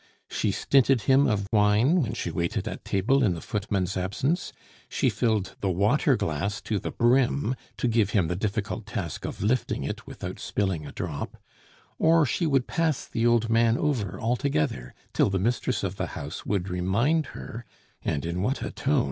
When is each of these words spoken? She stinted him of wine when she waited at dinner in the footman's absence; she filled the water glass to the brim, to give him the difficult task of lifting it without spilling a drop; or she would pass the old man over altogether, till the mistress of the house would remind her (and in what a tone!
She 0.31 0.49
stinted 0.49 1.01
him 1.01 1.27
of 1.27 1.45
wine 1.51 2.01
when 2.01 2.13
she 2.15 2.31
waited 2.31 2.67
at 2.67 2.83
dinner 2.83 3.23
in 3.23 3.35
the 3.35 3.39
footman's 3.39 3.95
absence; 3.95 4.51
she 4.89 5.11
filled 5.11 5.55
the 5.59 5.69
water 5.69 6.15
glass 6.15 6.59
to 6.61 6.79
the 6.79 6.89
brim, 6.89 7.53
to 7.77 7.87
give 7.87 8.09
him 8.09 8.27
the 8.27 8.35
difficult 8.35 8.87
task 8.87 9.25
of 9.25 9.43
lifting 9.43 9.83
it 9.83 10.07
without 10.07 10.39
spilling 10.39 10.87
a 10.87 10.91
drop; 10.91 11.37
or 11.99 12.25
she 12.25 12.47
would 12.47 12.65
pass 12.65 13.05
the 13.05 13.27
old 13.27 13.47
man 13.51 13.77
over 13.77 14.19
altogether, 14.19 14.95
till 15.13 15.29
the 15.29 15.37
mistress 15.37 15.83
of 15.83 15.97
the 15.97 16.07
house 16.07 16.47
would 16.47 16.67
remind 16.67 17.27
her 17.37 17.63
(and 18.01 18.25
in 18.25 18.41
what 18.41 18.63
a 18.63 18.71
tone! 18.71 18.99